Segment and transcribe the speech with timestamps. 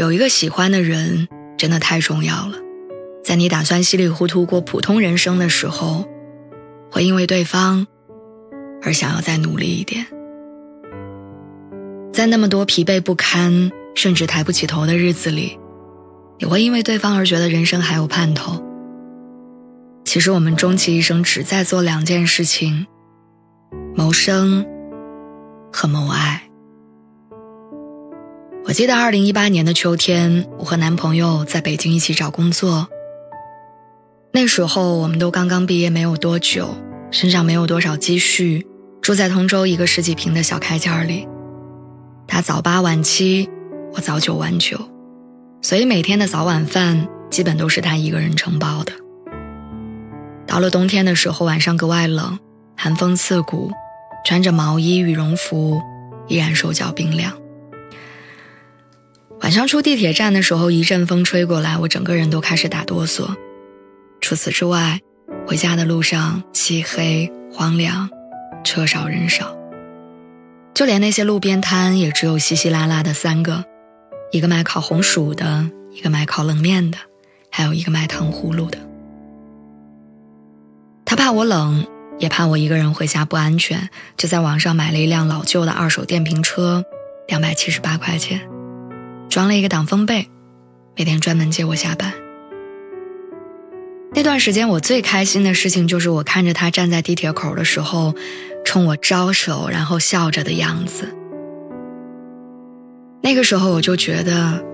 [0.00, 1.28] 有一个喜欢的人，
[1.58, 2.56] 真的太重要了。
[3.22, 6.06] 在你打算稀里糊涂过普通人生的时候，
[6.90, 7.86] 会因为对方
[8.80, 10.06] 而想要再努力一点。
[12.14, 15.58] 在那么多疲惫不堪，甚至抬不起头的日子里，
[16.38, 18.64] 你会因为对方而觉得人生还有盼头。
[20.06, 22.86] 其实我们终其一生只在做两件事情：
[23.94, 24.64] 谋生
[25.70, 26.49] 和谋爱。
[28.70, 32.86] 我记得二零一八年的秋天，我和男朋友在北京一起找工作。
[34.30, 36.76] 那时候我们都刚刚毕业没有多久，
[37.10, 38.64] 身上没有多少积蓄，
[39.02, 41.26] 住在通州一个十几平的小开间里。
[42.28, 43.50] 他早八晚七，
[43.94, 44.78] 我早九晚九，
[45.60, 48.92] 所以每天的早晚饭基本都是他一个人承包的。
[50.46, 52.38] 到了冬天的时候，晚上格外冷，
[52.76, 53.72] 寒风刺骨，
[54.24, 55.82] 穿着毛衣羽绒服，
[56.28, 57.32] 依然手脚冰凉。
[59.42, 63.34] 晚上出地铁站的时候，一阵风吹过来，我整个人都开始打哆嗦。
[64.20, 65.00] 除此之外，
[65.46, 68.08] 回家的路上漆黑荒凉，
[68.62, 69.56] 车少人少，
[70.74, 73.64] 就连那些路边摊也只有稀稀拉拉的三个：
[74.30, 76.98] 一个卖烤红薯的，一个卖烤冷面的，
[77.50, 78.78] 还有一个卖糖葫芦的。
[81.06, 81.86] 他怕我冷，
[82.18, 83.88] 也怕我一个人回家不安全，
[84.18, 86.84] 就在网上买了一辆老旧的二手电瓶车，
[87.26, 88.40] 两百七十八块钱。
[89.30, 90.28] 装了一个挡风被，
[90.96, 92.12] 每天专门接我下班。
[94.12, 98.12] 那段时间我最开心的事情就是我看着他站在地铁口的时候，
[98.64, 101.14] 冲我招手，然后笑着的样子。
[103.22, 104.64] 那个时候我就觉得，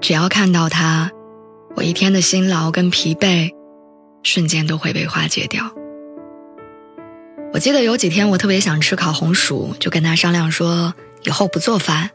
[0.00, 1.10] 只要看到他，
[1.74, 3.50] 我一天的辛劳跟疲惫，
[4.22, 5.70] 瞬间都会被化解掉。
[7.52, 12.08] 我记得有几天我特别想吃烤红薯，就跟他商量说，以后不做饭。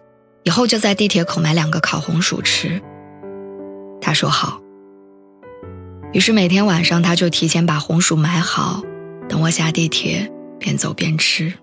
[0.51, 2.81] 以后就在地铁口买两个烤红薯吃。
[4.01, 4.59] 他说好。
[6.11, 8.83] 于是每天晚上他就提前把红薯买好，
[9.29, 10.29] 等我下地铁
[10.59, 11.53] 边走边吃。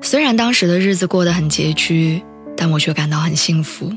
[0.00, 2.24] 虽然当时的日子过得很拮据，
[2.56, 3.92] 但我却感到很幸福。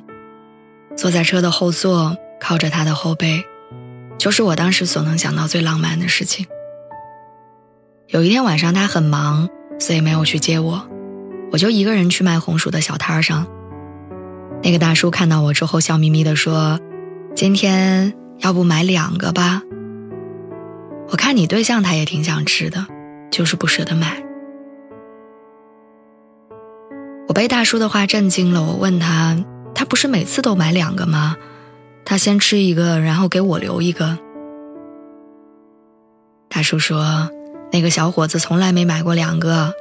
[0.97, 3.41] 坐在车的后座，靠着他的后背，
[4.17, 6.45] 就是我当时所能想到最浪漫的事情。
[8.07, 9.47] 有一天晚上他很忙，
[9.79, 10.85] 所以没有去接我。
[11.51, 13.47] 我就一个人去卖红薯的小摊上。
[14.61, 16.79] 那个大叔看到我之后，笑眯眯地说
[17.33, 19.61] ：“今天要不买两个吧？
[21.09, 22.85] 我看你对象他也挺想吃的，
[23.31, 24.21] 就是不舍得买。”
[27.27, 29.37] 我被大叔的话震惊了，我问他
[29.73, 31.35] ：“他不是每次都买两个吗？
[32.03, 34.17] 他先吃一个，然后给我留一个。”
[36.49, 37.29] 大叔说
[37.71, 39.73] ：“那个小伙子从来没买过两个。”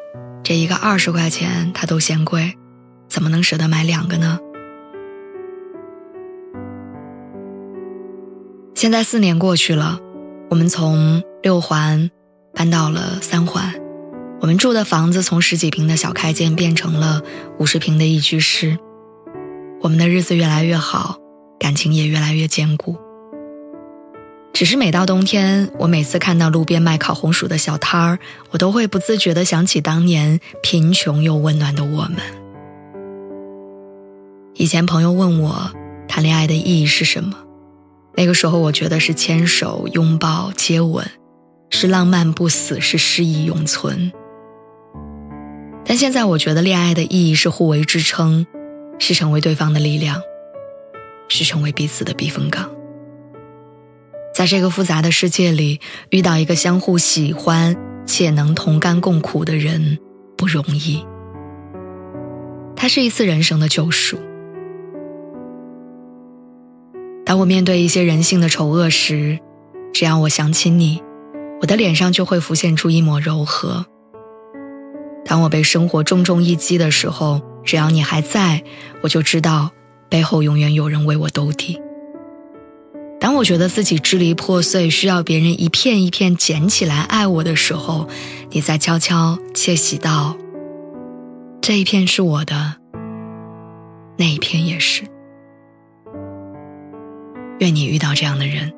[0.49, 2.57] 这一个二十块钱，他都嫌贵，
[3.07, 4.39] 怎么能舍得买两个呢？
[8.75, 10.01] 现在四年过去了，
[10.49, 12.11] 我们从六环
[12.55, 13.75] 搬到了三环，
[14.41, 17.21] 我们住的房子从十几平的小开间变成了
[17.59, 18.79] 五十平的一居室，
[19.83, 21.19] 我们的日子越来越好，
[21.61, 22.97] 感情也越来越坚固。
[24.53, 28.19] 只是每到冬天，我每次看到路边卖烤红薯的小摊儿，
[28.51, 32.17] 我都会不自觉地想起当年贫穷又温暖的我们。
[34.55, 35.71] 以前朋友问我
[36.09, 37.37] 谈恋爱的意义是什么，
[38.17, 41.09] 那个时候我觉得是牵手、拥抱、接吻，
[41.71, 44.11] 是浪漫不死，是诗意永存。
[45.85, 48.45] 但现在我觉得恋爱的意义是互为支撑，
[48.99, 50.21] 是成为对方的力量，
[51.29, 52.69] 是成为彼此的避风港。
[54.39, 55.81] 在这个复杂的世界里，
[56.11, 57.75] 遇到一个相互喜欢
[58.07, 59.99] 且能同甘共苦的人
[60.37, 61.05] 不容易。
[62.77, 64.17] 它是一次人生的救赎。
[67.27, 69.41] 当我面对一些人性的丑恶时，
[69.93, 71.03] 只要我想起你，
[71.61, 73.87] 我的脸上就会浮现出一抹柔和。
[75.25, 78.63] 当我被生活重重一击的时候，只要你还在，
[79.03, 79.73] 我就知道
[80.09, 81.81] 背后永远有人为我兜底。
[83.29, 88.09] 当我觉得自己支离破碎，需要别人一片一片捡起来爱我的时候，
[88.49, 90.35] 你在悄悄窃喜道
[91.61, 92.77] ：“这一片是我的，
[94.17, 95.03] 那一片也是。
[97.59, 98.73] 愿你遇到这样的人。